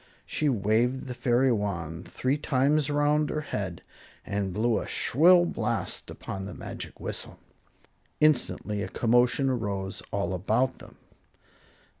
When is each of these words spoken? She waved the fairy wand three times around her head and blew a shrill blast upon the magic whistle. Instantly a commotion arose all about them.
She 0.25 0.49
waved 0.49 1.03
the 1.03 1.13
fairy 1.13 1.51
wand 1.51 2.07
three 2.07 2.35
times 2.39 2.89
around 2.89 3.29
her 3.29 3.41
head 3.41 3.83
and 4.25 4.51
blew 4.51 4.79
a 4.79 4.87
shrill 4.87 5.45
blast 5.45 6.09
upon 6.09 6.47
the 6.47 6.55
magic 6.55 6.99
whistle. 6.99 7.37
Instantly 8.19 8.81
a 8.81 8.87
commotion 8.89 9.47
arose 9.47 10.01
all 10.09 10.33
about 10.33 10.79
them. 10.79 10.97